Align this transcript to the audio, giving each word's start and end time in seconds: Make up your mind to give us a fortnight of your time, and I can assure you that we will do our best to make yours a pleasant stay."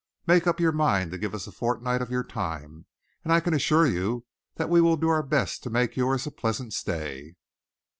Make 0.25 0.47
up 0.47 0.59
your 0.59 0.71
mind 0.71 1.11
to 1.11 1.19
give 1.19 1.35
us 1.35 1.45
a 1.45 1.51
fortnight 1.51 2.01
of 2.01 2.09
your 2.09 2.23
time, 2.23 2.87
and 3.23 3.31
I 3.31 3.39
can 3.39 3.53
assure 3.53 3.85
you 3.85 4.25
that 4.55 4.67
we 4.67 4.81
will 4.81 4.97
do 4.97 5.09
our 5.09 5.21
best 5.21 5.61
to 5.61 5.69
make 5.69 5.95
yours 5.95 6.25
a 6.25 6.31
pleasant 6.31 6.73
stay." 6.73 7.35